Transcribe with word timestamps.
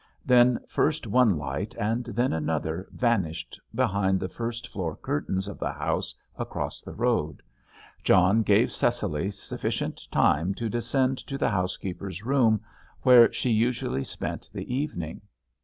Then 0.25 0.57
first 0.67 1.05
one 1.05 1.37
light, 1.37 1.75
and 1.77 2.05
then 2.05 2.33
another, 2.33 2.87
vanished 2.91 3.61
behind 3.75 4.19
the 4.19 4.27
first 4.27 4.67
floor 4.67 4.95
curtains 4.95 5.47
of 5.47 5.59
the 5.59 5.71
house 5.71 6.15
across 6.39 6.81
the 6.81 6.95
road. 6.95 7.43
John 8.03 8.41
gave 8.41 8.71
Cecily 8.71 9.29
sufficient 9.29 10.07
time 10.11 10.55
to 10.55 10.69
descend 10.69 11.19
to 11.27 11.37
the 11.37 11.51
housekeeper's 11.51 12.23
room, 12.25 12.61
where 13.03 13.31
she 13.31 13.51
usually 13.51 14.03
spent 14.03 14.49
the 14.51 14.73
evening. 14.73 15.21